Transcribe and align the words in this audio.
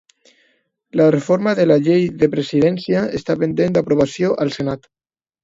La 1.01 1.05
reforma 1.15 1.53
de 1.59 1.65
la 1.67 1.77
llei 1.89 2.07
de 2.23 2.31
presidència 2.37 3.05
està 3.21 3.37
pendent 3.45 3.79
d'aprovació 3.79 4.35
al 4.47 4.57
Senat 4.59 4.91